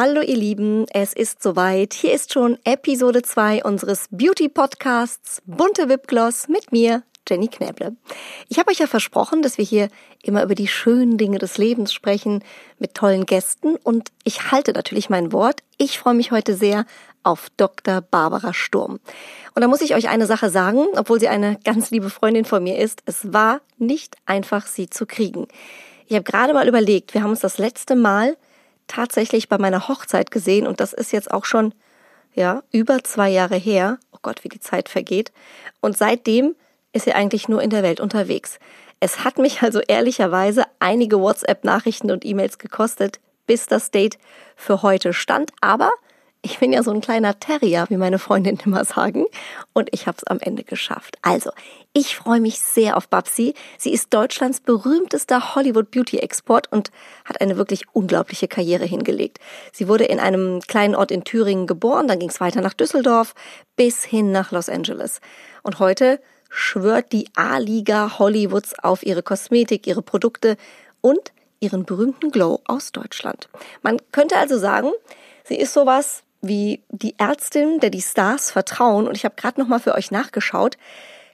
[0.00, 1.92] Hallo ihr Lieben, es ist soweit.
[1.92, 7.96] Hier ist schon Episode 2 unseres Beauty Podcasts Bunte Wipgloss mit mir, Jenny Knäble.
[8.48, 9.88] Ich habe euch ja versprochen, dass wir hier
[10.22, 12.44] immer über die schönen Dinge des Lebens sprechen,
[12.78, 15.64] mit tollen Gästen und ich halte natürlich mein Wort.
[15.78, 16.86] Ich freue mich heute sehr
[17.24, 18.00] auf Dr.
[18.00, 19.00] Barbara Sturm.
[19.56, 22.62] Und da muss ich euch eine Sache sagen, obwohl sie eine ganz liebe Freundin von
[22.62, 23.02] mir ist.
[23.04, 25.48] Es war nicht einfach, sie zu kriegen.
[26.06, 28.36] Ich habe gerade mal überlegt, wir haben uns das letzte Mal
[28.88, 31.72] tatsächlich bei meiner Hochzeit gesehen und das ist jetzt auch schon,
[32.34, 33.98] ja, über zwei Jahre her.
[34.12, 35.32] Oh Gott, wie die Zeit vergeht.
[35.80, 36.54] Und seitdem
[36.92, 38.58] ist sie eigentlich nur in der Welt unterwegs.
[39.00, 44.18] Es hat mich also ehrlicherweise einige WhatsApp-Nachrichten und E-Mails gekostet, bis das Date
[44.56, 45.52] für heute stand.
[45.60, 45.90] Aber
[46.42, 49.26] ich bin ja so ein kleiner Terrier, wie meine Freundinnen immer sagen,
[49.72, 51.16] und ich habe es am Ende geschafft.
[51.22, 51.50] Also,
[51.92, 53.54] ich freue mich sehr auf Babsi.
[53.76, 56.90] Sie ist Deutschlands berühmtester Hollywood Beauty Export und
[57.24, 59.38] hat eine wirklich unglaubliche Karriere hingelegt.
[59.72, 63.34] Sie wurde in einem kleinen Ort in Thüringen geboren, dann ging es weiter nach Düsseldorf
[63.76, 65.20] bis hin nach Los Angeles.
[65.62, 70.56] Und heute schwört die A-Liga Hollywoods auf ihre Kosmetik, ihre Produkte
[71.00, 73.48] und ihren berühmten Glow aus Deutschland.
[73.82, 74.92] Man könnte also sagen,
[75.44, 79.06] sie ist sowas wie die Ärztin, der die Stars vertrauen.
[79.08, 80.76] Und ich habe gerade noch mal für euch nachgeschaut.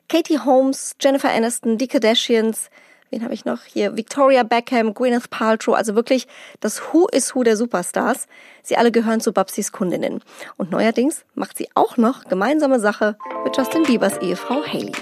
[0.09, 2.69] Katie Holmes, Jennifer Aniston, die Kardashians,
[3.11, 3.97] wen habe ich noch hier?
[3.97, 6.27] Victoria Beckham, Gwyneth Paltrow, also wirklich
[6.61, 8.27] das Who is Who der Superstars.
[8.63, 10.23] Sie alle gehören zu Babsis Kundinnen.
[10.57, 14.93] Und neuerdings macht sie auch noch gemeinsame Sache mit Justin Biebers Ehefrau Haley.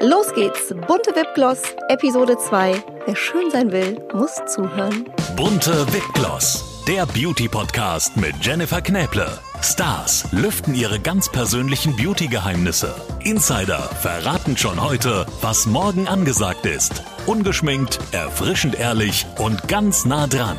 [0.00, 2.82] Los geht's, bunte Wipgloss, Episode 2.
[3.06, 5.06] Wer schön sein will, muss zuhören.
[5.36, 9.26] Bunte Wipgloss, der Beauty-Podcast mit Jennifer Knäble.
[9.66, 12.94] Stars lüften ihre ganz persönlichen Beauty-Geheimnisse.
[13.24, 17.02] Insider verraten schon heute, was morgen angesagt ist.
[17.26, 20.56] Ungeschminkt, erfrischend ehrlich und ganz nah dran.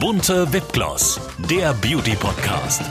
[0.00, 2.82] Bunte Wipgloss, der Beauty-Podcast.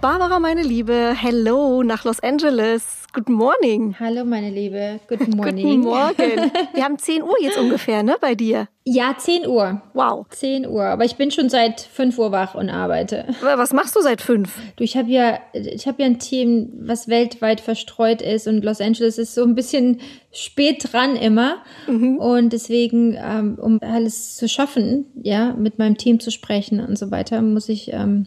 [0.00, 3.03] Barbara, meine Liebe, hello nach Los Angeles.
[3.14, 3.94] Good morning.
[4.00, 4.98] Hallo, meine Liebe.
[5.06, 5.64] Good morning.
[5.64, 6.50] Guten Morgen.
[6.74, 8.66] Wir haben 10 Uhr jetzt ungefähr, ne, bei dir?
[8.82, 9.80] Ja, 10 Uhr.
[9.92, 10.26] Wow.
[10.30, 10.82] 10 Uhr.
[10.82, 13.26] Aber ich bin schon seit 5 Uhr wach und arbeite.
[13.40, 14.52] Was machst du seit 5?
[14.74, 18.80] Du, ich habe ja, ich habe ja ein Team, was weltweit verstreut ist und Los
[18.80, 20.00] Angeles ist so ein bisschen
[20.32, 21.58] spät dran immer.
[21.86, 22.18] Mhm.
[22.18, 27.12] Und deswegen, ähm, um alles zu schaffen, ja, mit meinem Team zu sprechen und so
[27.12, 28.26] weiter, muss ich ähm,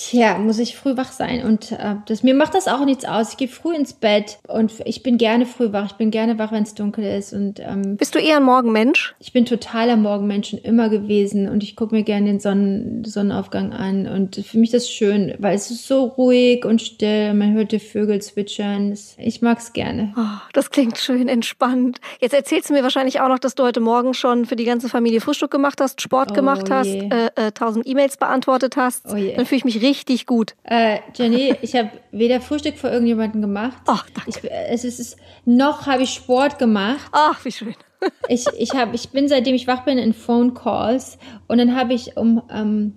[0.00, 1.44] Tja, muss ich früh wach sein.
[1.44, 3.32] Und äh, das, mir macht das auch nichts aus.
[3.32, 5.88] Ich gehe früh ins Bett und ich bin gerne früh wach.
[5.88, 7.34] Ich bin gerne wach, wenn es dunkel ist.
[7.34, 9.14] Und, ähm, Bist du eher ein Morgenmensch?
[9.18, 13.74] Ich bin totaler Morgenmensch schon immer gewesen und ich gucke mir gerne den Sonnen, Sonnenaufgang
[13.74, 14.06] an.
[14.06, 17.34] Und für mich das schön, weil es ist so ruhig und still.
[17.34, 18.96] Man hört die Vögel zwitschern.
[19.18, 20.14] Ich mag es gerne.
[20.16, 22.00] Oh, das klingt schön entspannt.
[22.22, 24.88] Jetzt erzählst du mir wahrscheinlich auch noch, dass du heute Morgen schon für die ganze
[24.88, 26.74] Familie Frühstück gemacht hast, Sport oh gemacht je.
[26.74, 29.04] hast, äh, äh, tausend E-Mails beantwortet hast.
[29.06, 30.54] Oh Dann fühle ich mich richtig richtig gut.
[30.62, 33.82] Äh, Jenny, ich habe weder Frühstück für irgendjemanden gemacht.
[33.86, 34.30] Ach, danke.
[34.30, 37.10] Ich, es ist, noch habe ich Sport gemacht.
[37.12, 37.74] Ach, wie schön.
[38.28, 41.18] ich, ich, hab, ich bin, seitdem ich wach bin, in Phone Calls.
[41.48, 42.94] Und dann habe ich um, ähm,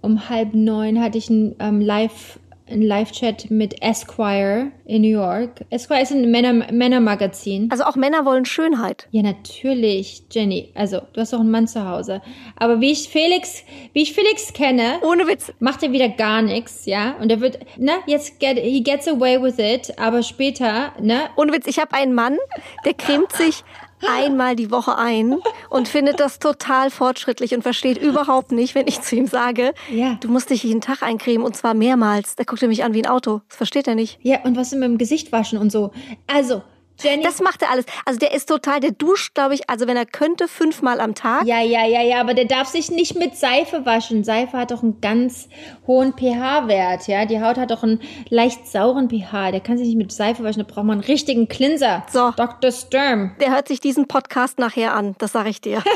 [0.00, 2.39] um halb neun hatte ich ein ähm, Live
[2.70, 5.64] ein Live-Chat mit Esquire in New York.
[5.70, 7.68] Esquire ist ein Männer Männermagazin.
[7.70, 9.06] Also auch Männer wollen Schönheit.
[9.10, 10.70] Ja, natürlich, Jenny.
[10.74, 12.22] Also, du hast doch einen Mann zu Hause.
[12.56, 16.86] Aber wie ich Felix, wie ich Felix kenne, ohne Witz, macht er wieder gar nichts,
[16.86, 17.16] ja?
[17.20, 21.28] Und er wird, ne, jetzt get, he gets away with it, aber später, ne?
[21.36, 22.36] Ohne Witz, ich habe einen Mann,
[22.84, 23.64] der cremt sich
[24.06, 25.36] einmal die Woche ein
[25.68, 30.18] und findet das total fortschrittlich und versteht überhaupt nicht, wenn ich zu ihm sage, ja.
[30.20, 32.36] du musst dich jeden Tag eincremen und zwar mehrmals.
[32.36, 33.40] Da guckt er mich an wie ein Auto.
[33.48, 34.18] Das versteht er nicht.
[34.22, 35.90] Ja, und was mit dem Gesicht waschen und so.
[36.26, 36.62] Also,
[37.02, 37.22] Jenny.
[37.22, 37.84] Das macht er alles.
[38.04, 41.44] Also der ist total, der duscht, glaube ich, also wenn er könnte, fünfmal am Tag.
[41.44, 44.24] Ja, ja, ja, ja, aber der darf sich nicht mit Seife waschen.
[44.24, 45.48] Seife hat doch einen ganz
[45.86, 47.24] hohen pH-Wert, ja.
[47.24, 49.52] Die Haut hat doch einen leicht sauren pH.
[49.52, 52.04] Der kann sich nicht mit Seife waschen, da braucht man einen richtigen Cleanser.
[52.10, 52.32] So.
[52.36, 52.72] Dr.
[52.72, 53.32] Sturm.
[53.40, 55.82] Der hört sich diesen Podcast nachher an, das sage ich dir.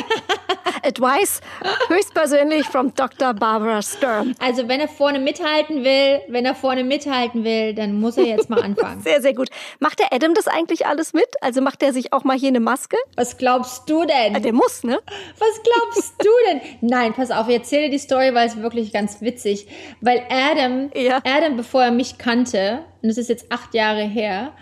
[0.85, 1.41] Advice
[1.89, 3.35] höchstpersönlich from Dr.
[3.35, 4.35] Barbara Sturm.
[4.39, 8.51] Also wenn er vorne mithalten will, wenn er vorne mithalten will, dann muss er jetzt
[8.51, 9.03] mal anfangen.
[9.03, 9.49] sehr, sehr gut.
[9.81, 11.29] Macht der Adam das eigentlich alles mit?
[11.41, 12.97] Also macht er sich auch mal hier eine Maske?
[13.17, 14.43] Was glaubst du denn?
[14.43, 15.01] Der muss, ne?
[15.39, 16.61] Was glaubst du denn?
[16.81, 19.67] Nein, pass auf, ich erzähle die Story, weil es wirklich ganz witzig.
[20.01, 21.21] Weil Adam, ja.
[21.25, 24.53] Adam, bevor er mich kannte, und das ist jetzt acht Jahre her,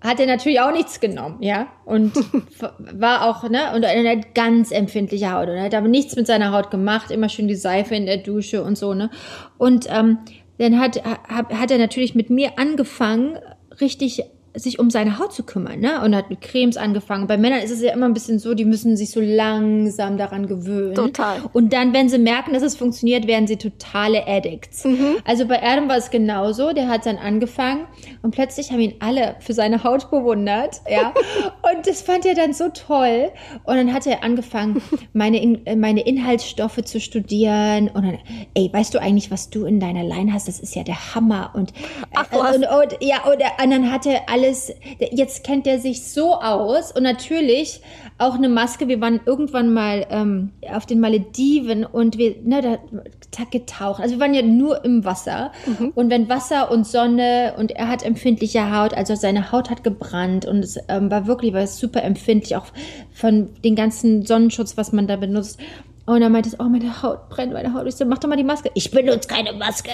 [0.00, 1.68] hat er natürlich auch nichts genommen, ja.
[1.84, 2.14] Und
[2.78, 5.48] war auch, ne, und er hat ganz empfindliche Haut.
[5.48, 8.18] Und er hat aber nichts mit seiner Haut gemacht, immer schön die Seife in der
[8.18, 9.10] Dusche und so, ne.
[9.58, 10.18] Und ähm,
[10.58, 13.38] dann hat, hat, hat er natürlich mit mir angefangen,
[13.80, 14.24] richtig
[14.56, 16.02] sich um seine Haut zu kümmern, ne?
[16.02, 17.26] Und hat mit Cremes angefangen.
[17.26, 20.46] Bei Männern ist es ja immer ein bisschen so, die müssen sich so langsam daran
[20.46, 20.94] gewöhnen.
[20.94, 21.42] Total.
[21.52, 24.84] Und dann, wenn sie merken, dass es funktioniert, werden sie totale Addicts.
[24.84, 25.16] Mhm.
[25.24, 26.72] Also bei Adam war es genauso.
[26.72, 27.86] Der hat dann angefangen
[28.22, 31.12] und plötzlich haben ihn alle für seine Haut bewundert, ja.
[31.76, 33.30] und das fand er dann so toll.
[33.64, 34.82] Und dann hat er angefangen,
[35.12, 37.88] meine, In äh, meine Inhaltsstoffe zu studieren.
[37.88, 38.18] Und dann,
[38.54, 40.48] ey, weißt du eigentlich, was du in deiner Line hast?
[40.48, 41.50] Das ist ja der Hammer.
[41.54, 41.72] Und,
[42.14, 42.56] Ach, äh, was?
[42.56, 46.92] und, und ja, und, und dann hat er alles, jetzt kennt er sich so aus.
[46.92, 47.80] Und natürlich
[48.18, 48.88] auch eine Maske.
[48.88, 54.00] Wir waren irgendwann mal ähm, auf den Malediven und wir, ne, da getaucht.
[54.00, 55.52] Also wir waren ja nur im Wasser.
[55.94, 60.46] Und wenn Wasser und Sonne und er hat empfindliche Haut, also seine Haut hat gebrannt
[60.46, 62.66] und es ähm, war wirklich, war super empfindlich, auch
[63.12, 65.58] von den ganzen Sonnenschutz, was man da benutzt.
[66.06, 67.86] Und er meinte, oh, meine Haut brennt, meine Haut.
[67.86, 68.70] Ich so, mach doch mal die Maske.
[68.74, 69.90] Ich benutze keine Maske.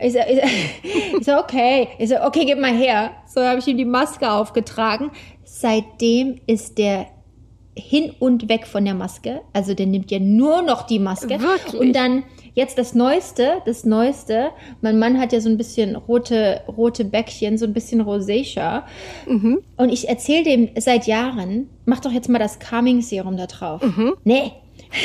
[0.00, 1.88] ich, so, ich, so, ich so, okay.
[1.98, 3.12] Ich so, okay, gib mal her.
[3.32, 5.12] So habe ich ihm die Maske aufgetragen.
[5.44, 7.06] Seitdem ist der
[7.76, 9.42] hin und weg von der Maske.
[9.52, 11.40] Also der nimmt ja nur noch die Maske.
[11.40, 11.80] Wirklich?
[11.80, 12.24] Und dann
[12.54, 14.50] jetzt das Neueste, das Neueste.
[14.80, 18.86] Mein Mann hat ja so ein bisschen rote, rote Bäckchen, so ein bisschen Rosacea.
[19.76, 23.80] Und ich erzähle dem seit Jahren, mach doch jetzt mal das Calming Serum da drauf.
[24.24, 24.52] Nee.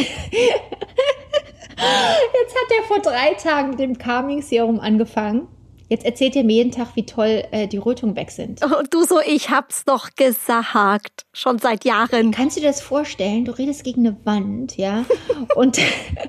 [2.39, 5.47] jetzt hat er vor drei Tagen mit dem Calming Serum angefangen.
[5.91, 8.63] Jetzt erzählt er mir jeden Tag, wie toll äh, die Rötungen weg sind.
[8.63, 11.25] Und du so, ich hab's doch gesagt.
[11.33, 12.29] Schon seit Jahren.
[12.29, 13.43] Kannst du dir das vorstellen?
[13.43, 15.03] Du redest gegen eine Wand, ja?
[15.55, 15.79] Und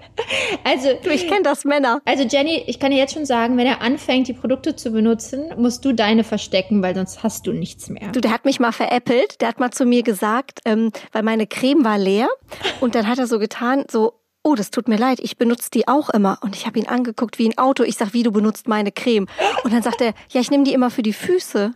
[0.65, 2.01] also, Du, ich kenne das Männer.
[2.07, 5.53] also Jenny, ich kann dir jetzt schon sagen, wenn er anfängt, die Produkte zu benutzen,
[5.59, 8.09] musst du deine verstecken, weil sonst hast du nichts mehr.
[8.13, 9.43] Du, der hat mich mal veräppelt.
[9.43, 12.29] Der hat mal zu mir gesagt, ähm, weil meine Creme war leer.
[12.81, 15.87] Und dann hat er so getan, so, oh, das tut mir leid, ich benutze die
[15.87, 16.39] auch immer.
[16.43, 17.83] Und ich habe ihn angeguckt wie ein Auto.
[17.83, 19.27] Ich sag, wie, du benutzt meine Creme?
[19.65, 21.73] Und dann sagt er, ja, ich nehme die immer für die Füße.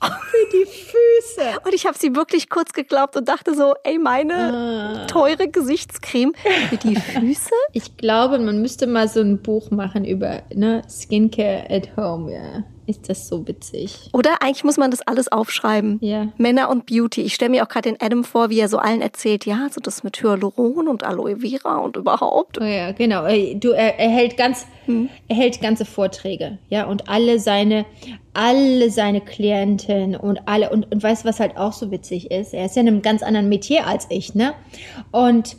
[0.00, 1.58] Für die Füße.
[1.64, 6.34] Und ich habe sie wirklich kurz geglaubt und dachte so, ey, meine teure Gesichtscreme
[6.68, 7.50] für die Füße?
[7.72, 12.64] Ich glaube, man müsste mal so ein Buch machen über ne, Skincare at Home, ja.
[12.88, 14.08] Ist das so witzig?
[14.14, 15.98] Oder eigentlich muss man das alles aufschreiben.
[16.00, 16.28] Ja.
[16.38, 17.20] Männer und Beauty.
[17.20, 19.78] Ich stelle mir auch gerade den Adam vor, wie er so allen erzählt, ja, so
[19.82, 22.58] das mit Hyaluron und Aloe Vera und überhaupt.
[22.58, 23.26] Oh ja, genau.
[23.26, 27.84] Äh, Du, er, er hält ganz, er hält ganze Vorträge, ja, und alle seine,
[28.32, 32.54] alle seine Klienten und alle, und, und weißt du, was halt auch so witzig ist?
[32.54, 34.54] Er ist ja in einem ganz anderen Metier als ich, ne?
[35.10, 35.56] Und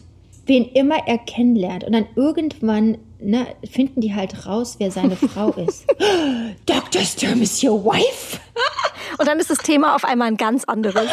[0.47, 5.49] wen immer er kennenlernt und dann irgendwann, ne, finden die halt raus, wer seine Frau
[5.67, 5.85] ist.
[6.65, 7.01] Dr.
[7.01, 8.39] Sturm is your wife?
[9.17, 11.07] Und dann ist das Thema auf einmal ein ganz anderes.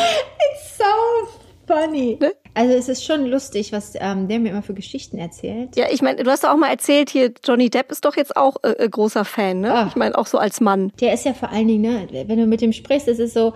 [0.78, 0.84] So
[1.66, 2.18] funny.
[2.54, 5.76] Also es ist schon lustig, was ähm, der mir immer für Geschichten erzählt.
[5.76, 8.36] Ja, ich meine, du hast doch auch mal erzählt, hier Johnny Depp ist doch jetzt
[8.36, 9.74] auch äh, äh, großer Fan, ne?
[9.74, 9.86] Ah.
[9.88, 10.92] Ich meine, auch so als Mann.
[11.00, 13.52] Der ist ja vor allen Dingen, ne, wenn du mit dem sprichst, ist so,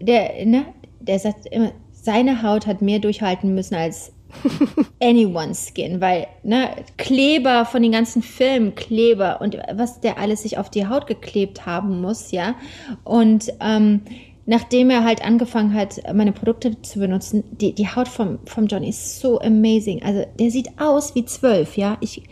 [0.00, 0.66] der, ne,
[1.00, 4.12] der sagt immer, seine Haut hat mehr durchhalten müssen als
[5.02, 10.58] anyone's skin, weil, ne, Kleber von den ganzen Filmen, Kleber und was der alles sich
[10.58, 12.54] auf die Haut geklebt haben muss, ja.
[13.04, 14.02] Und ähm,
[14.46, 18.88] nachdem er halt angefangen hat, meine Produkte zu benutzen, die, die Haut vom, vom Johnny
[18.88, 20.02] ist so amazing.
[20.02, 21.98] Also der sieht aus wie zwölf, ja.
[22.00, 22.22] Ich,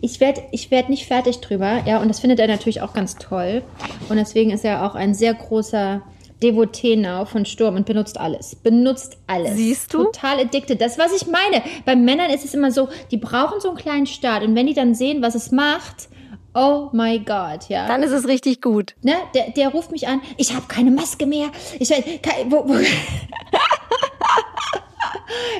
[0.00, 2.00] ich werde ich werd nicht fertig drüber, ja.
[2.00, 3.62] Und das findet er natürlich auch ganz toll.
[4.08, 6.02] Und deswegen ist er auch ein sehr großer
[6.42, 8.54] Devotee now von Sturm und benutzt alles.
[8.56, 9.56] Benutzt alles.
[9.56, 10.04] Siehst du?
[10.04, 10.80] Total addicted.
[10.80, 11.62] Das, was ich meine.
[11.84, 14.44] Bei Männern ist es immer so, die brauchen so einen kleinen Start.
[14.44, 16.08] Und wenn die dann sehen, was es macht,
[16.54, 17.86] oh my God, ja.
[17.86, 18.94] Dann ist es richtig gut.
[19.02, 21.50] Ne, der, der ruft mich an, ich habe keine Maske mehr.
[21.78, 22.74] Ich weiß, kein, wo, wo.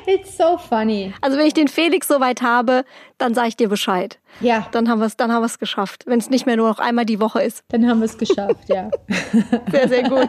[0.07, 1.13] It's so funny.
[1.21, 2.85] Also wenn ich den Felix soweit habe,
[3.19, 4.19] dann sage ich dir Bescheid.
[4.41, 6.69] Ja, Dann haben wir es dann haben wir es geschafft, wenn es nicht mehr nur
[6.69, 7.63] noch einmal die Woche ist.
[7.69, 8.91] dann haben wir es geschafft, ja.
[9.71, 10.29] Sehr, sehr gut.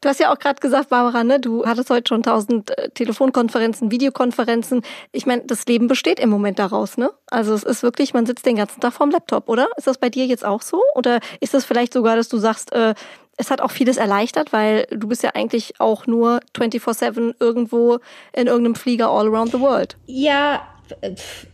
[0.00, 3.90] Du hast ja auch gerade gesagt, Barbara, ne, du hattest heute schon tausend äh, Telefonkonferenzen,
[3.90, 4.82] Videokonferenzen.
[5.12, 7.10] Ich meine, das Leben besteht im Moment daraus, ne?
[7.30, 9.68] Also es ist wirklich, man sitzt den ganzen Tag vorm Laptop, oder?
[9.76, 10.82] Ist das bei dir jetzt auch so?
[10.94, 12.94] Oder ist das vielleicht sogar, dass du sagst, äh,
[13.36, 17.98] es hat auch vieles erleichtert, weil du bist ja eigentlich auch nur 24-7 irgendwo
[18.32, 19.96] in irgendeinem Flieger all around the world.
[20.06, 20.62] Ja,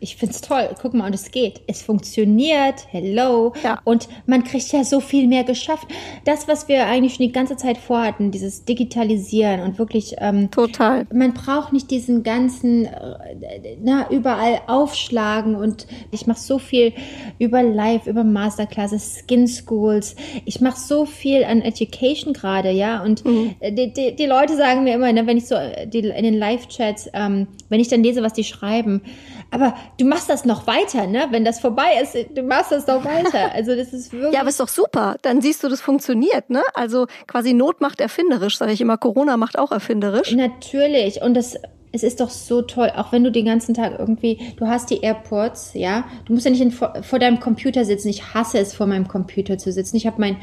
[0.00, 0.71] ich find's toll.
[0.81, 1.61] Guck mal, und es geht.
[1.67, 2.87] Es funktioniert.
[2.91, 3.53] Hello.
[3.62, 3.81] Ja.
[3.85, 5.88] Und man kriegt ja so viel mehr geschafft.
[6.25, 11.07] Das, was wir eigentlich schon die ganze Zeit vorhatten, dieses Digitalisieren und wirklich ähm, Total.
[11.12, 16.93] man braucht nicht diesen ganzen, äh, na, überall aufschlagen und ich mache so viel
[17.38, 20.17] über Live, über Masterclasses, Skin Schools.
[20.45, 23.03] Ich mache so viel an Education gerade, ja.
[23.03, 23.25] Und
[23.61, 26.25] äh, die, die, die Leute sagen mir immer, ne, wenn ich so äh, die, in
[26.25, 29.03] den Live-Chats, ähm, wenn ich dann lese, was die schreiben,
[29.50, 31.28] Aber du machst das noch weiter, ne?
[31.31, 33.25] Wenn das vorbei ist, du machst das noch weiter.
[33.54, 34.33] Also das ist wirklich.
[34.33, 35.16] Ja, aber ist doch super.
[35.23, 36.62] Dann siehst du, das funktioniert, ne?
[36.75, 38.99] Also quasi Not macht erfinderisch, sage ich immer.
[38.99, 40.33] Corona macht auch erfinderisch.
[40.33, 41.23] Natürlich.
[41.23, 41.57] Und das
[41.95, 45.02] es ist doch so toll, auch wenn du den ganzen Tag irgendwie, du hast die
[45.02, 48.09] AirPods, ja, du musst ja nicht in, vor, vor, deinem Computer sitzen.
[48.09, 49.97] Ich hasse es, vor meinem Computer zu sitzen.
[49.97, 50.37] Ich habe mein,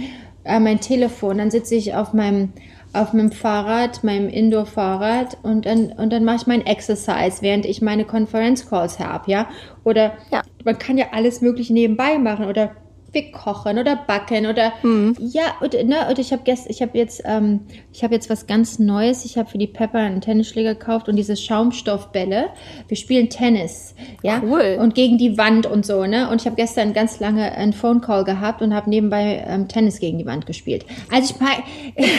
[0.45, 2.53] äh, mein Telefon, dann sitze ich auf meinem
[2.93, 7.81] auf meinem Fahrrad, meinem Indoor-Fahrrad und dann, und dann mache ich mein Exercise, während ich
[7.81, 9.48] meine Konferenzcalls habe, ja.
[9.83, 10.41] Oder ja.
[10.65, 12.71] man kann ja alles mögliche nebenbei machen oder
[13.13, 15.15] wir kochen oder backen oder mhm.
[15.20, 17.62] ja und, ne, und ich habe gestern ich habe jetzt ähm,
[17.94, 19.25] ich habe jetzt was ganz Neues.
[19.25, 22.50] Ich habe für die Pepper einen Tennisschläger gekauft und diese Schaumstoffbälle.
[22.88, 24.41] Wir spielen Tennis ja?
[24.44, 24.77] Cool.
[24.80, 26.30] und gegen die Wand und so ne?
[26.30, 30.00] Und ich habe gestern ganz lange einen Phone Call gehabt und habe nebenbei ähm, Tennis
[30.00, 30.86] gegen die Wand gespielt.
[31.12, 31.63] Also ich meine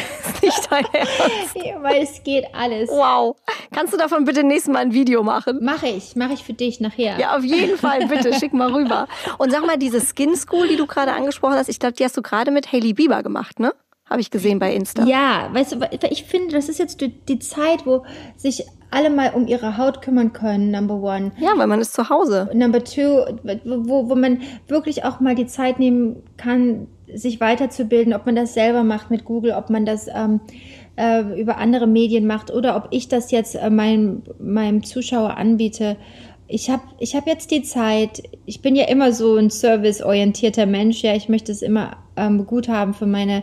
[0.43, 1.83] nicht dein Ernst.
[1.83, 2.91] weil es geht alles.
[2.91, 3.37] Wow.
[3.75, 5.59] Kannst du davon bitte nächstes Mal ein Video machen?
[5.63, 7.19] Mache ich mache ich für dich nachher.
[7.19, 9.09] Ja auf jeden Fall bitte schick mal rüber.
[9.39, 12.05] Und sag mal diese Skin School die du du gerade angesprochen hast, ich glaube, die
[12.05, 13.73] hast du gerade mit Hailey Bieber gemacht, ne?
[14.09, 15.05] Habe ich gesehen bei Insta.
[15.05, 18.05] Ja, weißt du, ich finde, das ist jetzt die, die Zeit, wo
[18.37, 21.33] sich alle mal um ihre Haut kümmern können, number one.
[21.39, 22.51] Ja, weil man ist zu Hause.
[22.53, 23.25] Number two,
[23.65, 28.53] wo, wo man wirklich auch mal die Zeit nehmen kann, sich weiterzubilden, ob man das
[28.53, 30.41] selber macht mit Google, ob man das ähm,
[30.97, 35.97] äh, über andere Medien macht oder ob ich das jetzt äh, meinem, meinem Zuschauer anbiete
[36.53, 41.03] ich habe ich hab jetzt die Zeit, ich bin ja immer so ein serviceorientierter Mensch,
[41.03, 43.43] ja, ich möchte es immer ähm, gut haben für meine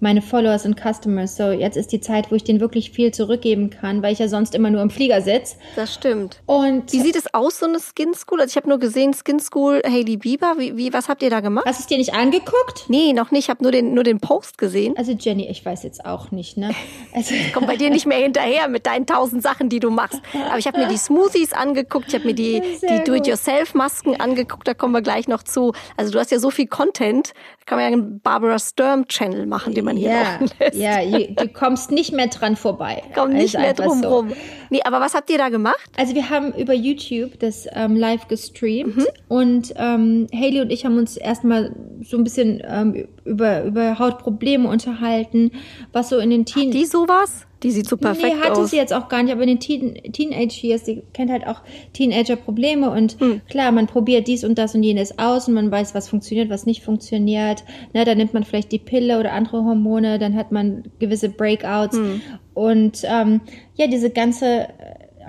[0.00, 1.36] meine Followers und Customers.
[1.36, 4.28] So, jetzt ist die Zeit, wo ich denen wirklich viel zurückgeben kann, weil ich ja
[4.28, 5.56] sonst immer nur im Flieger sitze.
[5.76, 6.40] Das stimmt.
[6.46, 8.40] Und wie sieht es aus, so eine Skin School?
[8.40, 10.54] Also ich habe nur gesehen, Skin School Hailey Bieber.
[10.58, 11.64] Wie, wie, was habt ihr da gemacht?
[11.66, 12.84] Hast du es dir nicht angeguckt?
[12.88, 13.44] Nee, noch nicht.
[13.44, 14.96] Ich habe nur den, nur den Post gesehen.
[14.96, 16.70] Also Jenny, ich weiß jetzt auch nicht, ne?
[17.14, 20.20] Also ich komme bei dir nicht mehr hinterher mit deinen tausend Sachen, die du machst.
[20.48, 24.74] Aber ich habe mir die Smoothies angeguckt, ich habe mir die, die Do-it-yourself-Masken angeguckt, da
[24.74, 25.72] kommen wir gleich noch zu.
[25.96, 27.32] Also du hast ja so viel Content,
[27.66, 30.76] kann man ja einen Barbara Sturm-Channel machen, den man hier lässt.
[30.76, 33.02] Ja, du kommst nicht mehr dran vorbei.
[33.14, 34.08] Komm nicht mehr drum so.
[34.08, 34.32] rum.
[34.70, 35.90] Nee, aber was habt ihr da gemacht?
[35.96, 39.06] Also wir haben über YouTube das ähm, live gestreamt mhm.
[39.28, 44.68] und ähm, Haley und ich haben uns erstmal so ein bisschen ähm, über, über Hautprobleme
[44.68, 45.52] unterhalten,
[45.92, 46.68] was so in den Teen...
[46.68, 47.46] Hat die sowas?
[47.62, 48.32] Die sieht so perfekt aus.
[48.32, 48.70] Nee, hatte aus.
[48.70, 51.62] sie jetzt auch gar nicht, aber in den Teen Teenage Years, die kennt halt auch
[51.94, 53.40] Teenager-Probleme und hm.
[53.48, 56.66] klar, man probiert dies und das und jenes aus und man weiß, was funktioniert, was
[56.66, 57.64] nicht funktioniert.
[57.94, 61.96] Ne, dann nimmt man vielleicht die Pille oder andere Hormone, dann hat man gewisse Breakouts
[61.96, 62.20] hm.
[62.52, 63.40] und ähm,
[63.76, 64.68] ja, diese ganze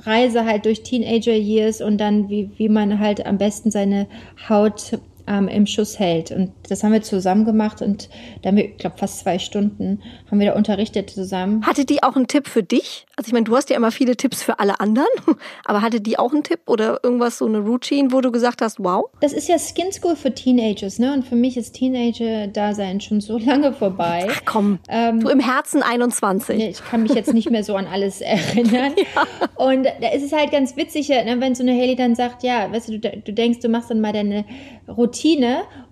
[0.01, 4.07] Reise halt durch Teenager Years und dann wie, wie man halt am besten seine
[4.49, 6.31] Haut ähm, im Schuss hält.
[6.31, 8.09] Und das haben wir zusammen gemacht und
[8.41, 11.65] da haben wir, ich glaube, fast zwei Stunden haben wir da unterrichtet zusammen.
[11.65, 13.05] Hatte die auch einen Tipp für dich?
[13.15, 15.07] Also ich meine, du hast ja immer viele Tipps für alle anderen,
[15.65, 18.79] aber hatte die auch einen Tipp oder irgendwas, so eine Routine, wo du gesagt hast,
[18.79, 19.05] wow?
[19.21, 21.13] Das ist ja Skin School für Teenagers, ne?
[21.13, 24.27] Und für mich ist Teenager-Dasein schon so lange vorbei.
[24.29, 26.59] Ach komm, ähm, du im Herzen 21.
[26.59, 28.93] Ich kann mich jetzt nicht mehr so an alles erinnern.
[28.97, 29.25] ja.
[29.55, 32.71] Und da ist es halt ganz witzig, ne, wenn so eine Haley dann sagt, ja,
[32.71, 34.45] weißt du, du, du denkst, du machst dann mal deine
[34.87, 35.14] Routine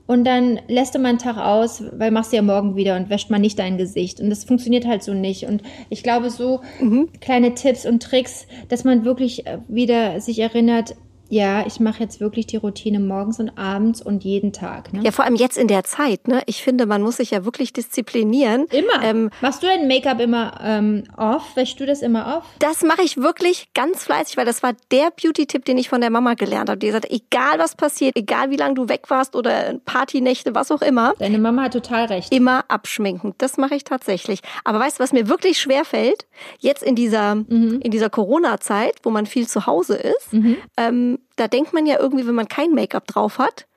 [0.06, 3.10] und dann lässt du mal einen Tag aus, weil machst du ja morgen wieder und
[3.10, 4.20] wäscht mal nicht dein Gesicht.
[4.20, 5.46] Und das funktioniert halt so nicht.
[5.46, 7.10] Und ich glaube, so mhm.
[7.22, 10.96] kleine Tipps und Tricks, dass man wirklich äh, wieder sich erinnert,
[11.34, 14.94] ja, ich mache jetzt wirklich die Routine morgens und abends und jeden Tag.
[14.94, 15.02] Ne?
[15.04, 16.28] Ja, vor allem jetzt in der Zeit.
[16.28, 16.44] Ne?
[16.46, 18.68] Ich finde, man muss sich ja wirklich disziplinieren.
[18.70, 19.04] Immer.
[19.04, 21.56] Ähm, Machst du dein Make-up immer ähm, off?
[21.56, 22.46] Wäschst du das immer off?
[22.60, 26.12] Das mache ich wirklich ganz fleißig, weil das war der Beauty-Tipp, den ich von der
[26.12, 26.78] Mama gelernt habe.
[26.78, 30.84] Die gesagt, egal was passiert, egal wie lange du weg warst oder Partynächte, was auch
[30.84, 31.16] immer.
[31.18, 32.32] Deine Mama hat total recht.
[32.32, 33.34] Immer abschminken.
[33.40, 34.42] Das mache ich tatsächlich.
[34.66, 36.28] Aber weißt du, was mir wirklich schwer fällt?
[36.60, 37.80] Jetzt in dieser, mhm.
[37.82, 40.58] in dieser Corona-Zeit, wo man viel zu Hause ist, mhm.
[40.78, 43.68] ähm, da denkt man ja irgendwie, wenn man kein Make-up drauf hat,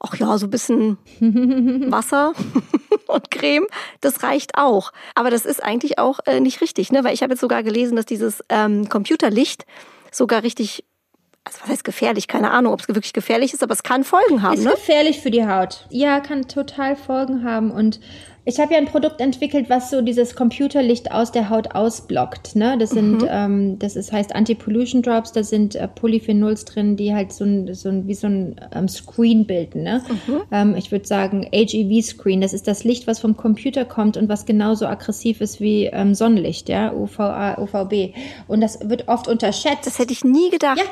[0.00, 0.98] ach ja, so ein bisschen
[1.90, 2.32] Wasser
[3.06, 3.66] und Creme,
[4.00, 4.92] das reicht auch.
[5.14, 7.04] Aber das ist eigentlich auch äh, nicht richtig, ne?
[7.04, 9.66] Weil ich habe jetzt sogar gelesen, dass dieses ähm, Computerlicht
[10.10, 10.84] sogar richtig
[11.48, 12.28] also was heißt gefährlich?
[12.28, 14.54] Keine Ahnung, ob es wirklich gefährlich ist, aber es kann Folgen haben.
[14.54, 14.70] Ist ne?
[14.72, 15.86] gefährlich für die Haut.
[15.88, 18.00] Ja, kann total Folgen haben und
[18.44, 22.56] ich habe ja ein Produkt entwickelt, was so dieses Computerlicht aus der Haut ausblockt.
[22.56, 22.78] Ne?
[22.78, 23.28] Das sind, mhm.
[23.30, 27.74] ähm, das ist, heißt Anti-Pollution Drops, da sind äh, Polyphenols drin, die halt so ein,
[27.74, 29.82] so ein wie so ein ähm, Screen bilden.
[29.82, 30.02] Ne?
[30.26, 30.40] Mhm.
[30.50, 32.40] Ähm, ich würde sagen HEV-Screen.
[32.40, 36.14] Das ist das Licht, was vom Computer kommt und was genauso aggressiv ist wie ähm,
[36.14, 38.14] Sonnenlicht, ja, UVA, UVB.
[38.46, 39.86] Und das wird oft unterschätzt.
[39.86, 40.78] Das hätte ich nie gedacht.
[40.78, 40.84] Ja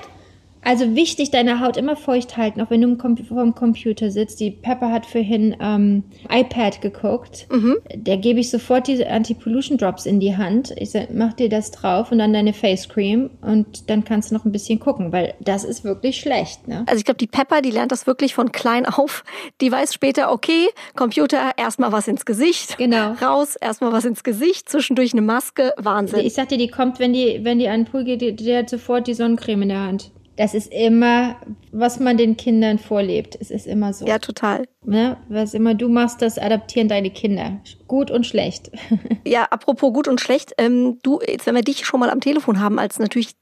[0.66, 4.40] Also wichtig, deine Haut immer feucht halten, auch wenn du vor dem Computer sitzt.
[4.40, 7.46] Die Pepper hat vorhin ähm, iPad geguckt.
[7.52, 7.76] Mhm.
[7.94, 10.74] Der gebe ich sofort diese Anti-Pollution Drops in die Hand.
[10.76, 14.34] Ich sag, mach dir das drauf und dann deine Face Cream und dann kannst du
[14.34, 16.66] noch ein bisschen gucken, weil das ist wirklich schlecht.
[16.66, 16.82] Ne?
[16.86, 19.22] Also ich glaube, die Pepper, die lernt das wirklich von klein auf.
[19.60, 22.76] Die weiß später, okay, Computer, erstmal was ins Gesicht.
[22.76, 23.12] Genau.
[23.22, 25.74] Raus, erstmal was ins Gesicht, zwischendurch eine Maske.
[25.76, 26.26] Wahnsinn.
[26.26, 28.56] Ich sag dir, die kommt, wenn die, wenn die an den Pool geht, die, die
[28.56, 30.10] hat sofort die Sonnencreme in der Hand.
[30.36, 31.36] Das ist immer,
[31.72, 33.36] was man den Kindern vorlebt.
[33.40, 34.06] Es ist immer so.
[34.06, 34.68] Ja, total.
[34.84, 35.16] Ne?
[35.28, 37.60] Was immer du machst, das adaptieren deine Kinder.
[37.86, 38.70] Gut und schlecht.
[39.26, 40.52] ja, apropos gut und schlecht.
[40.58, 43.34] Ähm, du, jetzt wenn wir dich schon mal am Telefon haben, als natürlich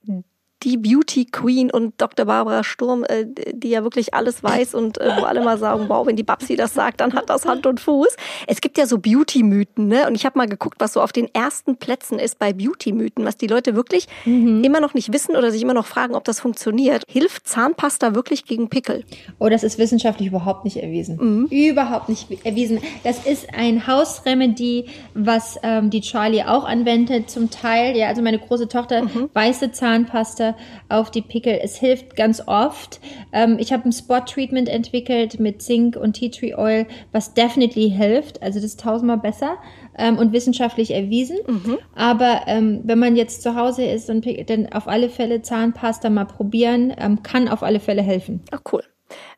[0.62, 2.26] die Beauty Queen und Dr.
[2.26, 6.06] Barbara Sturm, äh, die ja wirklich alles weiß und äh, wo alle mal sagen, wow,
[6.06, 8.16] wenn die Babsi das sagt, dann hat das Hand und Fuß.
[8.46, 10.06] Es gibt ja so Beauty-Mythen, ne?
[10.06, 13.36] Und ich habe mal geguckt, was so auf den ersten Plätzen ist bei Beauty-Mythen, was
[13.36, 14.64] die Leute wirklich mhm.
[14.64, 17.02] immer noch nicht wissen oder sich immer noch fragen, ob das funktioniert.
[17.08, 19.04] Hilft Zahnpasta wirklich gegen Pickel?
[19.38, 21.18] Oh, das ist wissenschaftlich überhaupt nicht erwiesen.
[21.20, 21.46] Mhm.
[21.46, 22.80] Überhaupt nicht erwiesen.
[23.02, 27.96] Das ist ein Hausremedie, was ähm, die Charlie auch anwendet zum Teil.
[27.96, 29.30] Ja, also meine große Tochter, mhm.
[29.32, 30.43] weiße Zahnpasta
[30.88, 31.58] auf die Pickel.
[31.62, 33.00] Es hilft ganz oft.
[33.32, 38.42] Ähm, ich habe ein Spot-Treatment entwickelt mit Zink und Tea Tree Oil, was definitely hilft.
[38.42, 39.56] Also das ist tausendmal besser
[39.96, 41.38] ähm, und wissenschaftlich erwiesen.
[41.46, 41.78] Mhm.
[41.94, 46.26] Aber ähm, wenn man jetzt zu Hause ist und dann auf alle Fälle Zahnpasta mal
[46.26, 48.42] probieren, ähm, kann auf alle Fälle helfen.
[48.50, 48.82] Ach cool.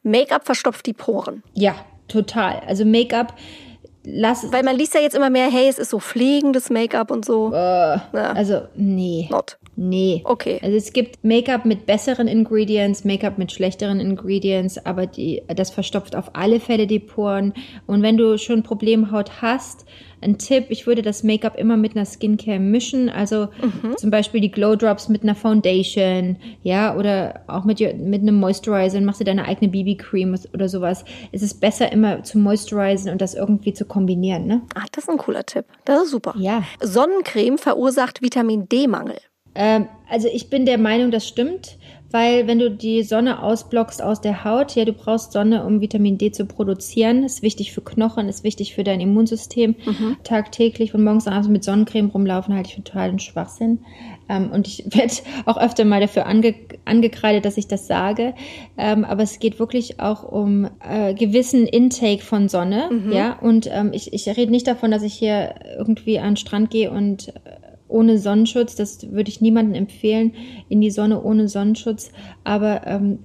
[0.02, 1.42] Make-up verstopft die Poren.
[1.54, 1.74] Ja,
[2.08, 2.62] total.
[2.66, 3.34] Also Make-up
[4.06, 4.50] lass.
[4.52, 7.48] Weil man liest ja jetzt immer mehr, hey, es ist so pflegendes Make-up und so.
[7.48, 8.32] Uh, ja.
[8.34, 9.28] Also, nee.
[9.30, 9.58] Not.
[9.76, 10.22] Nee.
[10.24, 10.58] Okay.
[10.62, 16.16] Also es gibt Make-up mit besseren Ingredients, Make-up mit schlechteren Ingredients, aber die, das verstopft
[16.16, 17.52] auf alle Fälle die Poren.
[17.86, 19.84] Und wenn du schon Problemhaut hast,
[20.22, 23.98] ein Tipp, ich würde das Make-up immer mit einer Skincare mischen, also mhm.
[23.98, 29.00] zum Beispiel die Glow Drops mit einer Foundation, ja, oder auch mit, mit einem Moisturizer,
[29.02, 31.04] machst du deine eigene BB-Cream oder sowas.
[31.32, 34.62] Es ist besser immer zu moistuриzen und das irgendwie zu kombinieren, ne?
[34.74, 35.66] Ach, das ist ein cooler Tipp.
[35.84, 36.34] Das ist super.
[36.38, 36.62] Ja.
[36.80, 39.16] Sonnencreme verursacht Vitamin D-Mangel.
[39.56, 41.78] Ähm, also ich bin der Meinung, das stimmt,
[42.12, 46.18] weil wenn du die Sonne ausblockst aus der Haut, ja, du brauchst Sonne, um Vitamin
[46.18, 47.24] D zu produzieren.
[47.24, 49.74] Ist wichtig für Knochen, ist wichtig für dein Immunsystem.
[49.84, 50.16] Mhm.
[50.22, 53.80] Tagtäglich von morgens abends mit Sonnencreme rumlaufen, halte ich für totalen Schwachsinn.
[54.28, 55.14] Ähm, und ich werde
[55.46, 58.34] auch öfter mal dafür ange angekreidet, dass ich das sage.
[58.78, 63.12] Ähm, aber es geht wirklich auch um äh, gewissen Intake von Sonne, mhm.
[63.12, 63.36] ja.
[63.40, 66.92] Und ähm, ich, ich rede nicht davon, dass ich hier irgendwie an den Strand gehe
[66.92, 67.32] und
[67.88, 68.74] ohne Sonnenschutz.
[68.74, 70.32] Das würde ich niemandem empfehlen,
[70.68, 72.10] in die Sonne ohne Sonnenschutz.
[72.44, 73.20] Aber ähm,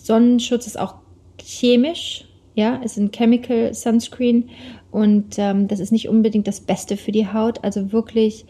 [0.00, 0.96] Sonnenschutz ist auch
[1.40, 4.50] chemisch, ja, ist ein Chemical Sunscreen
[4.90, 7.64] und ähm, das ist nicht unbedingt das Beste für die Haut.
[7.64, 8.44] Also wirklich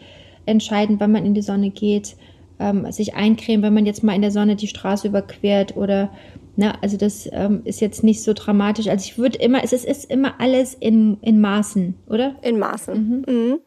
[0.45, 2.15] entscheidend, wann man in die Sonne geht,
[2.59, 6.11] ähm, sich eincremen, wenn man jetzt mal in der Sonne die Straße überquert oder
[6.55, 8.87] na, also das ähm, ist jetzt nicht so dramatisch.
[8.87, 12.35] Also ich würde immer, es ist, ist immer alles in, in Maßen, oder?
[12.41, 12.93] In Maßen.
[12.93, 13.33] Mhm.
[13.33, 13.59] Mhm.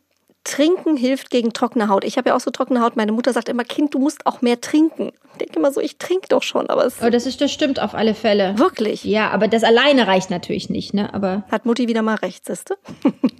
[0.44, 2.04] Trinken hilft gegen trockene Haut.
[2.04, 2.96] Ich habe ja auch so trockene Haut.
[2.96, 5.10] Meine Mutter sagt immer, Kind, du musst auch mehr trinken.
[5.32, 6.96] Ich denke immer so, ich trinke doch schon, aber es.
[7.02, 8.56] Oh, das ist, das stimmt auf alle Fälle.
[8.58, 9.02] Wirklich?
[9.04, 11.12] Ja, aber das alleine reicht natürlich nicht, ne?
[11.12, 11.44] Aber.
[11.50, 12.76] Hat Mutti wieder mal recht, siehste?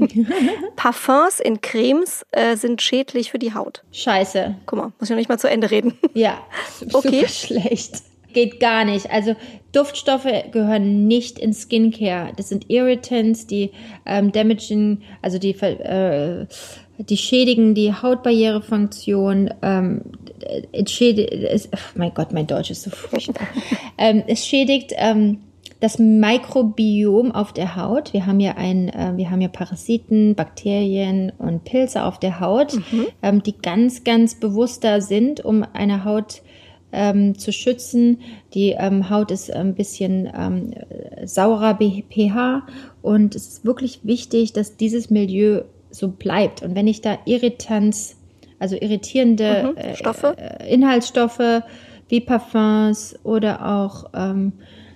[0.77, 3.85] Parfums in Cremes äh, sind schädlich für die Haut.
[3.93, 4.57] Scheiße.
[4.67, 5.99] Guck mal, muss ich noch nicht mal zu Ende reden.
[6.15, 6.39] Ja.
[6.93, 7.29] okay.
[7.29, 8.03] schlecht
[8.35, 9.11] geht gar nicht.
[9.11, 9.35] Also
[9.73, 12.33] Duftstoffe gehören nicht in Skincare.
[12.37, 13.71] Das sind Irritants, die
[14.05, 16.47] ähm, damagen, also die äh,
[16.99, 19.53] die schädigen die Hautbarrierefunktion.
[19.63, 20.03] Ähm,
[20.73, 23.49] es schädigt, es, oh mein Gott, mein Deutsch ist so furchtbar.
[23.99, 25.39] ähm, es schädigt ähm,
[25.81, 28.13] das Mikrobiom auf der Haut.
[28.13, 32.75] Wir haben ja ein, äh, wir haben ja Parasiten, Bakterien und Pilze auf der Haut,
[32.75, 33.07] mhm.
[33.23, 36.43] ähm, die ganz, ganz bewusster sind, um eine Haut
[36.95, 38.21] ähm, zu schützen.
[38.55, 40.73] Die ähm, Haut ist ein bisschen ähm,
[41.25, 42.63] saurer pH
[43.03, 46.63] und es ist wirklich wichtig, dass dieses Milieu so bleibt.
[46.63, 48.17] Und wenn ich da Irritanz,
[48.59, 50.37] also irritierende mhm, Stoffe?
[50.39, 51.63] Äh, Inhaltsstoffe
[52.09, 54.53] wie Parfums oder auch ähm,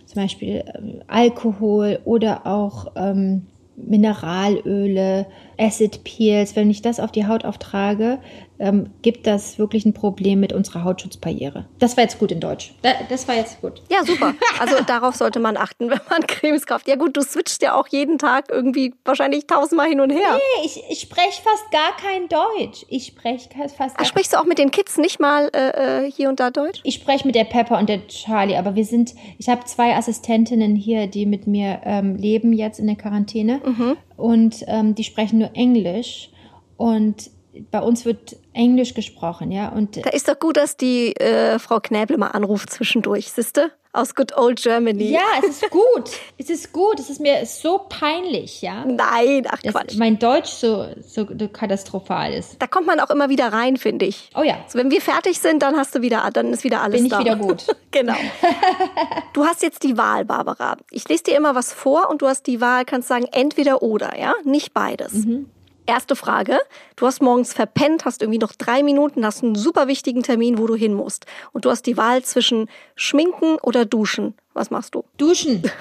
[0.07, 5.27] zum Beispiel äh, Alkohol oder auch ähm, Mineralöle,
[5.59, 8.19] Acid Peels, wenn ich das auf die Haut auftrage,
[8.59, 11.67] ähm, gibt das wirklich ein Problem mit unserer Hautschutzbarriere.
[11.79, 12.75] Das war jetzt gut in Deutsch.
[13.09, 13.83] Das war jetzt gut.
[13.91, 14.35] Ja, super.
[14.61, 16.89] Also darauf sollte man achten, wenn man Cremes kauft.
[16.89, 20.35] Ja gut, du switchst ja auch jeden Tag irgendwie wahrscheinlich tausendmal hin und her.
[20.35, 22.85] Nee, ich, ich spreche fast gar kein Deutsch.
[22.89, 26.29] Ich spreche fast Ach, sprichst du auch mit den Kids nicht mal äh, äh, hier
[26.29, 26.81] und da Deutsch?
[26.83, 30.75] Ich spreche mit der Pepper und der Charlie, aber wir sind, ich habe zwei Assistentinnen
[30.75, 33.61] hier, die mit mir ähm, leben jetzt in der Quarantäne.
[33.65, 33.97] Mhm.
[34.17, 36.31] Und ähm, die sprechen nur Englisch.
[36.77, 37.31] Und
[37.71, 39.69] bei uns wird Englisch gesprochen, ja.
[39.71, 43.71] Und Da ist doch gut, dass die äh, Frau Knäble mal anruft zwischendurch, siehste?
[43.95, 45.11] Aus Good Old Germany.
[45.11, 46.11] ja, es ist gut.
[46.37, 47.01] es ist gut.
[47.01, 48.85] Es ist mir so peinlich, ja.
[48.85, 49.97] Nein, ach Dass Quatsch.
[49.97, 52.57] mein Deutsch so, so katastrophal ist.
[52.61, 54.29] Da kommt man auch immer wieder rein, finde ich.
[54.37, 54.59] Oh ja.
[54.69, 57.13] So, wenn wir fertig sind, dann hast du wieder, dann ist wieder alles Bin ich
[57.13, 57.19] da.
[57.21, 57.65] wieder gut.
[57.91, 58.15] genau.
[59.33, 60.77] Du hast jetzt die Wahl, Barbara.
[60.91, 64.19] Ich lese dir immer was vor und du hast die Wahl, kannst sagen entweder oder,
[64.19, 65.13] ja, nicht beides.
[65.13, 65.49] Mhm.
[65.89, 66.59] Erste Frage.
[66.97, 70.67] Du hast morgens verpennt, hast irgendwie noch drei Minuten, hast einen super wichtigen Termin, wo
[70.67, 71.25] du hin musst.
[71.53, 74.35] Und du hast die Wahl zwischen Schminken oder Duschen.
[74.53, 75.05] Was machst du?
[75.17, 75.63] Duschen.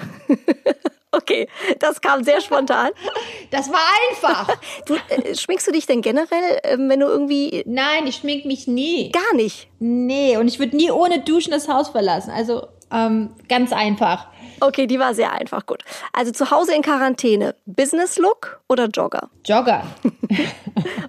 [1.10, 2.90] Okay, das kam sehr spontan.
[3.50, 4.54] Das war einfach.
[4.86, 8.66] Du, äh, schminkst du dich denn generell, ähm, wenn du irgendwie Nein, ich schmink mich
[8.66, 9.10] nie.
[9.10, 9.68] gar nicht?
[9.78, 12.30] Nee, und ich würde nie ohne Duschen das Haus verlassen.
[12.30, 14.26] Also ähm, ganz einfach.
[14.60, 15.84] Okay, die war sehr einfach, gut.
[16.12, 19.30] Also zu Hause in Quarantäne, Business Look oder Jogger?
[19.44, 19.84] Jogger.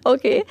[0.03, 0.43] Okay.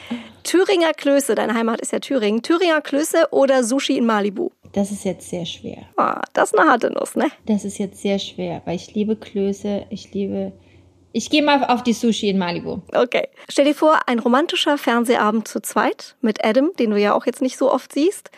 [0.44, 2.42] Thüringer Klöße, deine Heimat ist ja Thüringen.
[2.42, 4.50] Thüringer Klöße oder Sushi in Malibu?
[4.72, 5.87] Das ist jetzt sehr schwer.
[5.96, 7.30] Ah, das ist eine harte Nuss, ne?
[7.46, 10.52] Das ist jetzt sehr schwer, weil ich liebe Klöße, ich liebe.
[11.12, 12.80] Ich gehe mal auf die Sushi in Malibu.
[12.94, 13.28] Okay.
[13.48, 17.42] Stell dir vor, ein romantischer Fernsehabend zu zweit mit Adam, den du ja auch jetzt
[17.42, 18.30] nicht so oft siehst.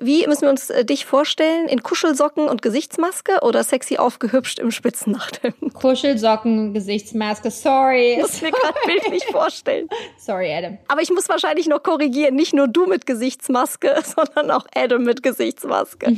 [0.00, 1.68] Wie müssen wir uns äh, dich vorstellen?
[1.68, 5.56] In Kuschelsocken und Gesichtsmaske oder sexy aufgehübscht im Spitzenachthemd?
[5.74, 7.50] Kuschelsocken, Gesichtsmaske.
[7.50, 8.18] Sorry.
[8.20, 9.88] Muss mir gerade bildlich vorstellen.
[10.16, 10.78] Sorry, Adam.
[10.88, 15.22] Aber ich muss wahrscheinlich noch korrigieren, nicht nur du mit Gesichtsmaske, sondern auch Adam mit
[15.22, 16.16] Gesichtsmaske.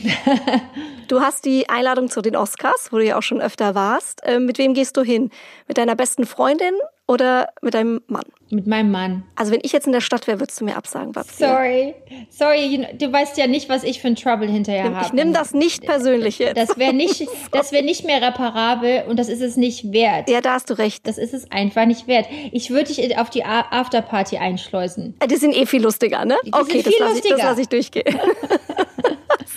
[1.08, 4.20] du hast die Einladung zu den Oscars, wo du ja auch schon öfter warst.
[4.24, 5.30] Ähm, mit wem gehst du hin?
[5.66, 6.74] Mit deiner besten Freundin
[7.11, 8.23] oder mit deinem Mann?
[8.51, 9.25] Mit meinem Mann.
[9.35, 11.42] Also wenn ich jetzt in der Stadt wäre, würdest du mir absagen, Babsi.
[11.44, 11.94] Sorry.
[12.31, 15.07] Sorry, you know, du weißt ja nicht, was ich für ein Trouble hinterher habe.
[15.07, 16.57] Ich nehme das nicht persönlich jetzt.
[16.57, 20.31] Das wäre nicht, das wäre nicht mehr reparabel und das ist es nicht wert.
[20.31, 21.05] ja, da hast du recht.
[21.09, 22.27] Das ist es einfach nicht wert.
[22.53, 25.16] Ich würde dich auf die Afterparty einschleusen.
[25.18, 26.37] Äh, Die sind eh viel lustiger, ne?
[26.46, 28.05] Die okay, das lasse ich, lass ich durchgehen.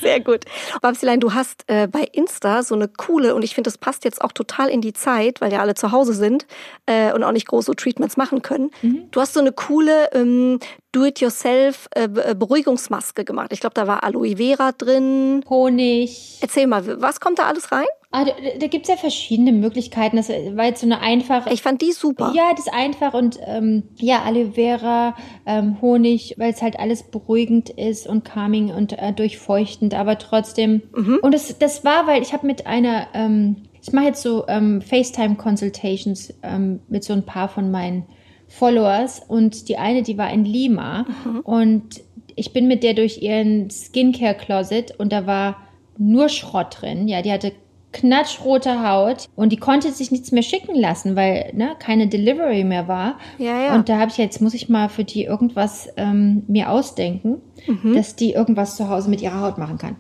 [0.04, 0.42] Sehr gut.
[0.82, 4.22] Babsilein, du hast äh, bei Insta so eine coole, und ich finde, das passt jetzt
[4.22, 6.46] auch total in die Zeit, weil ja alle zu Hause sind
[6.86, 8.72] äh, und auch nicht groß so Treatments machen können.
[8.82, 9.08] Mhm.
[9.12, 10.60] Du hast so eine coole ähm,
[10.92, 13.52] Do-it-yourself äh, äh, Beruhigungsmaske gemacht.
[13.52, 15.44] Ich glaube, da war Aloe Vera drin.
[15.50, 16.38] Honig.
[16.42, 17.88] Erzähl mal, was kommt da alles rein?
[18.16, 20.18] Ah, da da gibt es ja verschiedene Möglichkeiten.
[20.18, 21.52] Das war jetzt so eine einfache.
[21.52, 22.32] Ich fand die super.
[22.36, 25.16] Ja, das ist einfach und ähm, ja, Aloe Vera,
[25.48, 30.84] ähm, Honig, weil es halt alles beruhigend ist und calming und äh, durchfeuchtend, aber trotzdem.
[31.24, 34.84] Und das, das war, weil ich habe mit einer, ähm, ich mache jetzt so ähm,
[34.84, 38.06] FaceTime-Consultations ähm, mit so ein paar von meinen
[38.48, 41.08] Followers und die eine, die war in Lima
[41.44, 42.04] und
[42.36, 45.58] ich bin mit der durch ihren Skincare-Closet und da war
[45.98, 47.08] nur Schrott drin.
[47.08, 47.52] Ja, die hatte
[47.94, 52.88] knatschrote Haut und die konnte sich nichts mehr schicken lassen, weil ne, keine Delivery mehr
[52.88, 53.18] war.
[53.38, 53.76] Ja, ja.
[53.76, 57.96] Und da habe ich jetzt, muss ich mal für die irgendwas ähm, mir ausdenken, Mhm.
[57.96, 59.96] dass die irgendwas zu Hause mit ihrer Haut machen kann.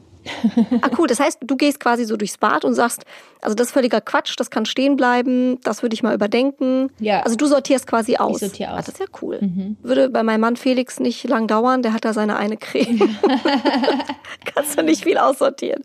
[0.82, 1.08] Ah, cool.
[1.08, 3.06] Das heißt, du gehst quasi so durchs Bad und sagst,
[3.43, 6.89] also das ist völliger Quatsch, das kann stehen bleiben, das würde ich mal überdenken.
[6.99, 7.21] Ja.
[7.21, 8.39] Also du sortierst quasi aus.
[8.39, 8.73] sortiere aus.
[8.75, 8.79] Mhm.
[8.79, 9.39] Ah, das ist ja cool.
[9.82, 12.99] Würde bei meinem Mann Felix nicht lang dauern, der hat da seine eine Creme.
[14.53, 15.84] Kannst du nicht viel aussortieren.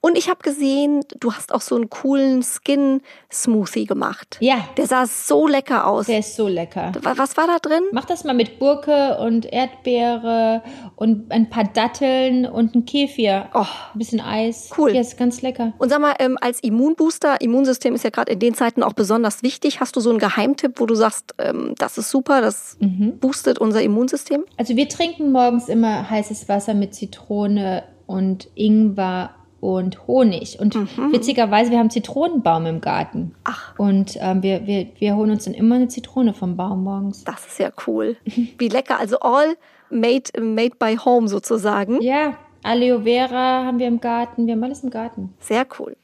[0.00, 4.38] Und ich habe gesehen, du hast auch so einen coolen Skin-Smoothie gemacht.
[4.40, 4.56] Ja.
[4.76, 6.06] Der sah so lecker aus.
[6.06, 6.92] Der ist so lecker.
[7.02, 7.82] Wa- Was war da drin?
[7.92, 10.62] Mach das mal mit Gurke und Erdbeere
[10.96, 13.48] und ein paar Datteln und ein Kefir.
[13.54, 13.60] Oh.
[13.60, 14.70] Ein bisschen Eis.
[14.76, 14.94] Cool.
[14.94, 15.72] Ja, ist ganz lecker.
[15.78, 16.62] Und sag mal, ähm, als
[17.00, 19.80] Immunbooster, Immunsystem ist ja gerade in den Zeiten auch besonders wichtig.
[19.80, 23.18] Hast du so einen Geheimtipp, wo du sagst, ähm, das ist super, das Mhm.
[23.18, 24.44] boostet unser Immunsystem?
[24.58, 30.58] Also wir trinken morgens immer heißes Wasser mit Zitrone und Ingwer und Honig.
[30.60, 30.74] Und
[31.12, 33.34] witzigerweise, wir haben Zitronenbaum im Garten.
[33.44, 33.74] Ach.
[33.78, 37.24] Und ähm, wir, wir, wir holen uns dann immer eine Zitrone vom Baum morgens.
[37.24, 38.16] Das ist ja cool.
[38.58, 38.98] Wie lecker.
[39.00, 39.56] Also all
[39.90, 42.00] made, made by home sozusagen.
[42.02, 44.46] Ja, Aloe Vera haben wir im Garten.
[44.46, 45.32] Wir haben alles im Garten.
[45.40, 45.96] Sehr cool.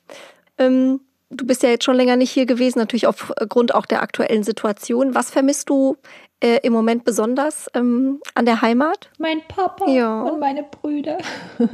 [0.58, 4.42] Ähm, du bist ja jetzt schon länger nicht hier gewesen, natürlich aufgrund auch der aktuellen
[4.42, 5.14] Situation.
[5.14, 5.96] Was vermisst du
[6.40, 9.10] äh, im Moment besonders ähm, an der Heimat?
[9.18, 10.22] Mein Papa Ja.
[10.22, 11.18] und meine Brüder.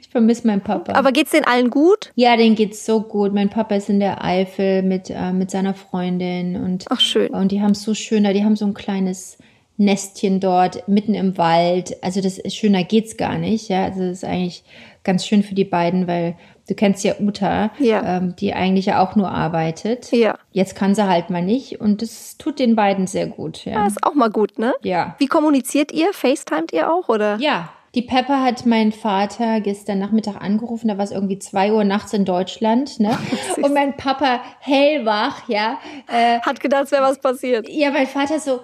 [0.00, 0.92] ich vermisse meinen Papa.
[0.94, 2.12] Aber geht's denen allen gut?
[2.14, 3.32] ja, denen geht's so gut.
[3.34, 7.28] Mein Papa ist in der Eifel mit, äh, mit seiner Freundin und Ach, schön.
[7.34, 9.38] Und die haben es so schön da, die haben so ein kleines
[9.76, 11.96] Nestchen dort mitten im Wald.
[12.02, 13.68] Also das ist schöner geht's gar nicht.
[13.68, 14.62] Ja, also das ist eigentlich
[15.02, 16.36] ganz schön für die beiden, weil
[16.68, 18.16] du kennst ja Uta, Ja.
[18.18, 20.10] ähm, die eigentlich ja auch nur arbeitet.
[20.12, 20.36] Ja.
[20.52, 23.64] Jetzt kann sie halt mal nicht und das tut den beiden sehr gut.
[23.64, 23.86] Ja, Ja.
[23.86, 24.74] ist auch mal gut, ne?
[24.82, 25.14] Ja.
[25.18, 26.12] Wie kommuniziert ihr?
[26.12, 27.36] FaceTimet ihr auch, oder?
[27.40, 27.70] Ja.
[27.94, 32.12] Die Pepper hat mein Vater gestern Nachmittag angerufen, da war es irgendwie zwei Uhr nachts
[32.12, 33.16] in Deutschland, ne?
[33.62, 37.68] Und mein Papa hellwach, ja, äh, Hat gedacht, es wäre was passiert.
[37.68, 38.60] Ja, mein Vater so,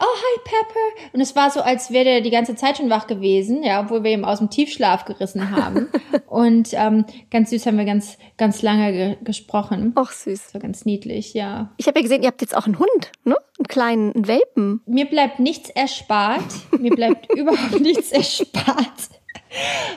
[0.00, 1.12] oh, hi Pepper.
[1.12, 4.02] Und es war so, als wäre der die ganze Zeit schon wach gewesen, ja, obwohl
[4.02, 5.88] wir ihn aus dem Tiefschlaf gerissen haben.
[6.26, 9.92] und ähm, ganz süß haben wir ganz, ganz lange ge gesprochen.
[9.94, 10.52] Ach, süß.
[10.52, 11.72] So ganz niedlich, ja.
[11.76, 13.36] Ich habe ja gesehen, ihr habt jetzt auch einen Hund, ne?
[13.58, 14.80] Einen kleinen einen Welpen.
[14.86, 16.44] Mir bleibt nichts erspart.
[16.78, 19.10] Mir bleibt überhaupt nichts erspart.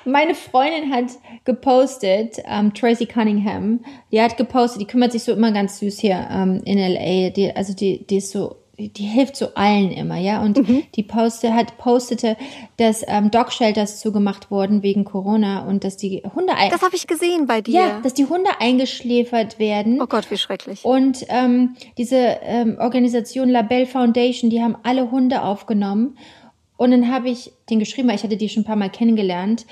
[0.05, 1.05] Meine Freundin hat
[1.43, 6.27] gepostet, ähm, Tracy Cunningham, die hat gepostet, die kümmert sich so immer ganz süß hier
[6.29, 7.31] ähm, in LA.
[7.31, 10.41] Die, also die, die ist so die hilft so allen immer, ja.
[10.41, 10.83] Und mhm.
[10.95, 12.37] die poste, hat postete,
[12.77, 17.07] dass ähm, Dog Shelters zugemacht wurden wegen Corona und dass die Hunde Das habe ich
[17.07, 17.73] gesehen bei dir.
[17.73, 19.99] Ja, dass die Hunde eingeschläfert werden.
[19.99, 20.85] Oh Gott, wie schrecklich.
[20.85, 26.17] Und ähm, diese ähm, Organisation Labelle Foundation, die haben alle Hunde aufgenommen
[26.77, 29.65] und dann habe ich den geschrieben, weil ich hatte die schon ein paar Mal kennengelernt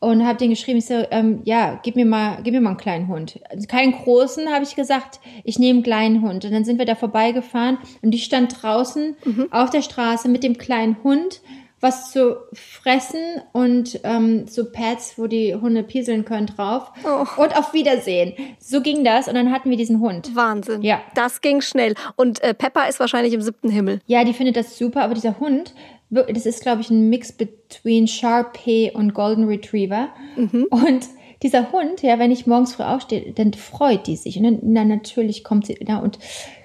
[0.00, 2.78] und habe den geschrieben, ich so, ähm, ja, gib mir mal, gib mir mal einen
[2.78, 3.40] kleinen Hund.
[3.50, 6.44] Also keinen großen, habe ich gesagt, ich nehme einen kleinen Hund.
[6.44, 9.48] Und dann sind wir da vorbeigefahren und die stand draußen mhm.
[9.50, 11.40] auf der Straße mit dem kleinen Hund,
[11.80, 16.92] was zu fressen und ähm, so Pads, wo die Hunde pieseln können drauf.
[17.04, 17.42] Oh.
[17.42, 18.34] Und auf Wiedersehen.
[18.60, 20.34] So ging das und dann hatten wir diesen Hund.
[20.36, 20.82] Wahnsinn.
[20.82, 21.02] Ja.
[21.16, 21.94] Das ging schnell.
[22.14, 24.00] Und äh, Pepper ist wahrscheinlich im siebten Himmel.
[24.06, 25.74] Ja, die findet das super, aber dieser Hund
[26.12, 30.08] das ist, glaube ich, ein Mix between Sharpei und Golden Retriever.
[30.36, 30.66] Mhm.
[30.70, 31.08] Und
[31.42, 34.36] dieser Hund, ja, wenn ich morgens früh aufstehe, dann freut die sich.
[34.36, 36.18] Und dann, dann natürlich kommt sie da und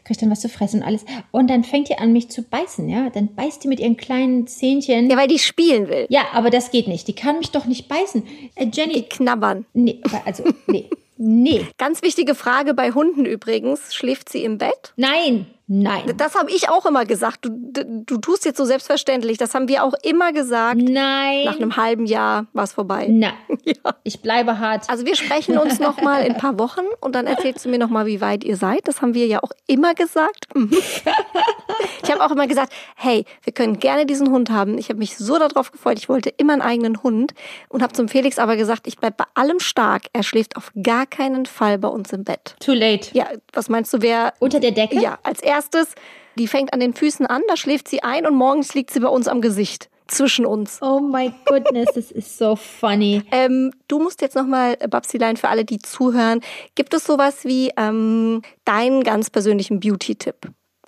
[0.04, 1.06] kriegt dann was zu fressen und alles.
[1.32, 3.10] Und dann fängt die an, mich zu beißen, ja.
[3.10, 5.10] Dann beißt die mit ihren kleinen Zähnchen.
[5.10, 6.06] Ja, weil die spielen will.
[6.10, 7.08] Ja, aber das geht nicht.
[7.08, 8.24] Die kann mich doch nicht beißen.
[8.56, 8.94] Äh, Jenny.
[8.94, 9.66] Die knabbern.
[9.74, 10.90] Nee, also, nee.
[11.18, 11.66] Nee.
[11.78, 13.94] Ganz wichtige Frage bei Hunden übrigens.
[13.94, 14.94] Schläft sie im Bett?
[14.96, 15.48] Nein.
[15.68, 16.14] Nein.
[16.16, 17.40] Das habe ich auch immer gesagt.
[17.42, 19.38] Du, du tust jetzt so selbstverständlich.
[19.38, 20.82] Das haben wir auch immer gesagt.
[20.82, 21.44] Nein.
[21.44, 23.08] Nach einem halben Jahr war es vorbei.
[23.10, 23.34] Nein.
[23.68, 23.96] Ja.
[24.04, 24.90] Ich bleibe hart.
[24.90, 27.78] Also wir sprechen uns noch mal in ein paar Wochen und dann erzählst du mir
[27.78, 28.88] noch mal, wie weit ihr seid.
[28.88, 30.46] Das haben wir ja auch immer gesagt.
[30.56, 30.72] Mhm.
[32.04, 34.78] ich habe auch immer gesagt, hey, wir können gerne diesen Hund haben.
[34.78, 35.98] Ich habe mich so darauf gefreut.
[36.00, 37.34] Ich wollte immer einen eigenen Hund
[37.68, 40.04] und habe zum Felix aber gesagt, ich bleib bei allem stark.
[40.14, 42.56] Er schläft auf gar keinen Fall bei uns im Bett.
[42.62, 43.10] Too late.
[43.12, 44.98] Ja, was meinst du, wer unter der Decke?
[45.02, 45.96] Ja, als er erstes,
[46.38, 49.08] die fängt an den Füßen an, da schläft sie ein und morgens liegt sie bei
[49.08, 50.80] uns am Gesicht zwischen uns.
[50.82, 53.24] Oh my goodness, das ist so funny.
[53.32, 56.42] Ähm, du musst jetzt nochmal, äh, Babsilein, für alle, die zuhören,
[56.76, 60.36] gibt es sowas wie ähm, deinen ganz persönlichen Beauty-Tipp?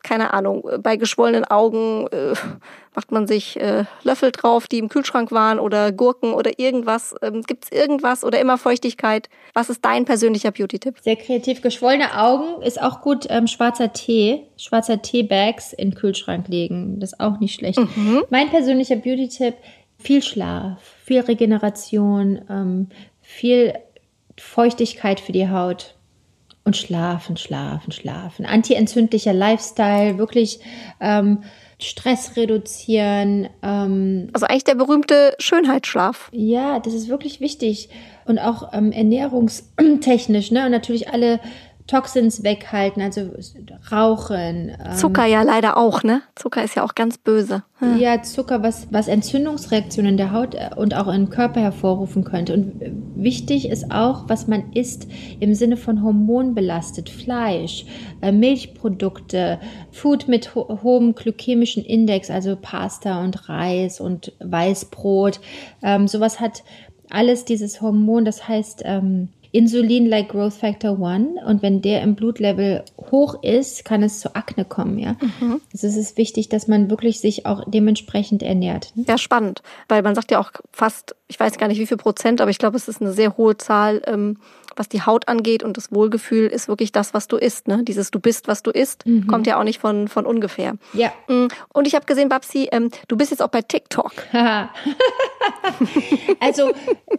[0.10, 2.34] Keine Ahnung, bei geschwollenen Augen äh,
[2.96, 7.14] macht man sich äh, Löffel drauf, die im Kühlschrank waren oder Gurken oder irgendwas.
[7.22, 9.30] Ähm, Gibt es irgendwas oder immer Feuchtigkeit?
[9.54, 10.96] Was ist dein persönlicher Beauty-Tipp?
[11.00, 11.62] Sehr kreativ.
[11.62, 13.28] Geschwollene Augen ist auch gut.
[13.30, 17.00] Ähm, schwarzer Tee, schwarzer Teebags in den Kühlschrank legen.
[17.00, 17.78] Das ist auch nicht schlecht.
[17.78, 18.24] Mhm.
[18.32, 19.54] Mein persönlicher Beauty-Tipp,
[20.00, 22.88] viel Schlaf, viel Regeneration, ähm,
[23.22, 23.76] viel
[24.40, 25.99] Feuchtigkeit für die Haut
[26.64, 28.46] und schlafen, schlafen, schlafen.
[28.46, 30.60] Antientzündlicher Lifestyle, wirklich
[31.00, 31.44] ähm,
[31.80, 33.50] Stress reduzieren.
[33.64, 36.30] Ähm, also eigentlich der berühmte Schönheitsschlaf.
[36.32, 37.90] Ja, das ist wirklich wichtig.
[38.26, 40.66] Und auch ähm, ernährungstechnisch, ne?
[40.66, 41.40] Und natürlich alle
[41.90, 43.32] Toxins weghalten, also
[43.92, 44.70] Rauchen.
[44.70, 46.22] Ähm, Zucker ja leider auch, ne?
[46.36, 47.64] Zucker ist ja auch ganz böse.
[47.80, 47.98] Hm.
[47.98, 52.54] Ja, Zucker, was, was Entzündungsreaktionen in der Haut äh, und auch im Körper hervorrufen könnte.
[52.54, 52.80] Und
[53.16, 55.08] wichtig ist auch, was man isst
[55.40, 57.10] im Sinne von hormonbelastet.
[57.10, 57.88] Fleisch,
[58.22, 59.60] äh, Milchprodukte,
[59.92, 65.40] Food mit ho hohem glykämischen Index, also Pasta und Reis und Weißbrot.
[65.82, 66.64] Ähm, sowas hat
[67.10, 72.84] alles dieses Hormon, das heißt, ähm, Insulin-like Growth Factor 1 und wenn der im Blutlevel
[72.98, 75.16] hoch ist, kann es zu Akne kommen, ja.
[75.22, 75.62] Mhm.
[75.74, 78.94] Also es ist wichtig, dass man wirklich sich auch dementsprechend ernährt.
[78.96, 82.42] Ja, spannend, weil man sagt ja auch fast, ich weiß gar nicht wie viel Prozent,
[82.42, 84.38] aber ich glaube, es ist eine sehr hohe Zahl, ähm,
[84.76, 87.84] was die Haut angeht und das Wohlgefühl ist wirklich das, was du isst, ne?
[87.84, 89.28] Dieses du bist, was du isst, mhm.
[89.28, 90.76] kommt ja auch nicht von, von ungefähr.
[90.94, 91.12] Ja.
[91.28, 94.14] Mm, und ich habe gesehen, Babsi, ähm, du bist jetzt auch bei TikTok.
[96.40, 96.72] also,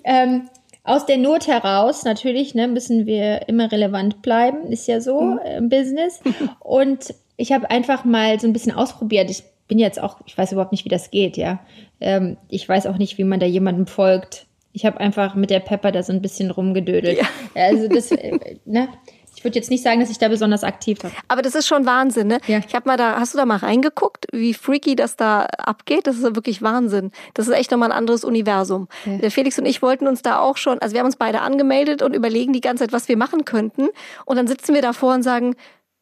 [0.05, 0.49] ähm,
[0.83, 5.39] aus der Not heraus, natürlich, ne, müssen wir immer relevant bleiben, ist ja so mhm.
[5.59, 6.21] im Business.
[6.61, 9.31] Und ich habe einfach mal so ein bisschen ausprobiert.
[9.31, 11.61] Ich bin jetzt auch, ich weiß überhaupt nicht, wie das geht, ja.
[12.01, 14.47] Ähm, ich weiß auch nicht, wie man da jemandem folgt.
[14.73, 17.19] Ich habe einfach mit der Pepper da so ein bisschen rumgedödelt.
[17.19, 17.29] Ja.
[17.55, 18.89] Also das, äh, ne?
[19.41, 21.11] Ich würde jetzt nicht sagen, dass ich da besonders aktiv war.
[21.29, 22.41] Aber das ist schon Wahnsinn, ne?
[22.47, 22.59] Ja.
[22.59, 26.07] Ich habe mal da, hast du da mal reingeguckt, wie freaky das da abgeht?
[26.07, 27.11] Das ist wirklich Wahnsinn.
[27.33, 28.87] Das ist echt nochmal ein anderes Universum.
[29.07, 29.17] Ja.
[29.17, 32.03] Der Felix und ich wollten uns da auch schon, also wir haben uns beide angemeldet
[32.03, 33.89] und überlegen die ganze Zeit, was wir machen könnten.
[34.27, 35.57] Und dann sitzen wir davor und sagen,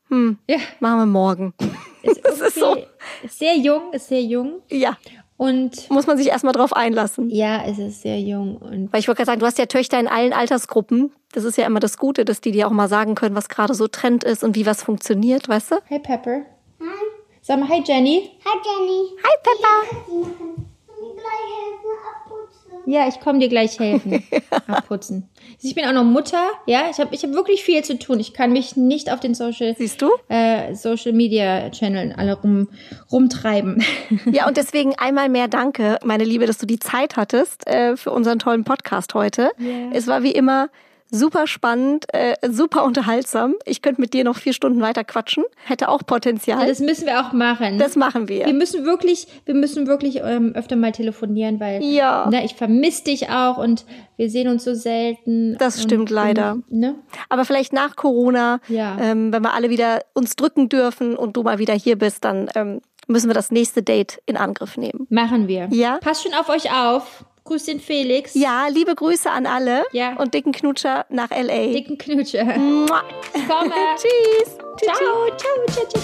[0.08, 0.58] hm, ja.
[0.80, 1.54] machen wir morgen.
[2.02, 2.76] Ist das ist so.
[3.22, 4.62] Ist sehr jung, ist sehr jung.
[4.68, 4.98] Ja.
[5.38, 7.30] Und muss man sich erstmal drauf einlassen.
[7.30, 8.56] Ja, es ist sehr jung.
[8.56, 11.12] Und Weil ich wollte gerade sagen, du hast ja Töchter in allen Altersgruppen.
[11.32, 13.72] Das ist ja immer das Gute, dass die dir auch mal sagen können, was gerade
[13.74, 15.76] so Trend ist und wie was funktioniert, weißt du?
[15.86, 16.42] Hey Pepper.
[17.40, 18.32] Sag mal, hi Jenny.
[18.44, 19.16] Hi Jenny.
[19.22, 19.68] Hi Peppa.
[19.88, 22.92] Kannst du mir gleich helfen abputzen?
[22.92, 24.24] Ja, ich komme dir gleich helfen.
[24.66, 25.30] Abputzen.
[25.60, 26.50] Ich bin auch noch Mutter.
[26.66, 28.20] Ja, ich habe ich hab wirklich viel zu tun.
[28.20, 30.10] Ich kann mich nicht auf den Social, Siehst du?
[30.28, 32.68] äh, Social Media Channeln alle rum,
[33.10, 33.82] rumtreiben.
[34.32, 38.10] Ja, und deswegen einmal mehr Danke, meine Liebe, dass du die Zeit hattest äh, für
[38.12, 39.50] unseren tollen Podcast heute.
[39.58, 39.90] Ja.
[39.92, 40.68] Es war wie immer
[41.10, 43.54] super spannend, äh, super unterhaltsam.
[43.64, 45.44] Ich könnte mit dir noch vier Stunden weiter quatschen.
[45.64, 46.66] Hätte auch Potenzial.
[46.66, 47.78] Das müssen wir auch machen.
[47.78, 48.46] Das machen wir.
[48.46, 52.28] wir müssen wirklich, wir müssen wirklich ähm, öfter mal telefonieren, weil Ja.
[52.30, 53.84] ne, ich vermisse dich auch und
[54.16, 55.56] wir sehen uns so selten.
[55.58, 56.58] Das und, stimmt leider.
[56.68, 56.94] Ne?
[57.28, 58.96] Aber vielleicht nach Corona, Ja.
[59.00, 62.48] ähm, wenn wir alle wieder uns drücken dürfen und du mal wieder hier bist, dann
[62.54, 65.06] ähm, müssen wir das nächste Date in Angriff nehmen.
[65.08, 65.68] Machen wir.
[65.70, 65.98] Ja.
[65.98, 67.24] Passt schon auf euch auf.
[67.48, 68.34] Grüß den Felix.
[68.34, 70.16] Ja, liebe Grüße an alle Ja.
[70.16, 71.72] und dicken Knutscher nach L.A.
[71.72, 72.44] Dicken Knutsche.
[72.44, 73.02] Mua.
[73.48, 73.72] Komme.
[73.96, 74.54] Tschüss.
[74.84, 76.00] Ciao, ciao, ciao, ciao.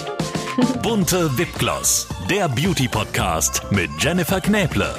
[0.65, 0.81] ciao.
[0.81, 4.93] Bunte Wipgloss, der Beauty-Podcast mit Jennifer Knäble.